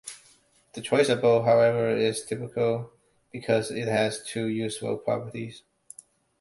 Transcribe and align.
The 0.73 0.81
choice 0.81 1.09
above, 1.09 1.45
however, 1.45 1.95
is 1.95 2.25
typical 2.25 2.91
because 3.31 3.69
it 3.69 3.87
has 3.87 4.25
two 4.25 4.47
useful 4.47 4.97
properties. 4.97 5.61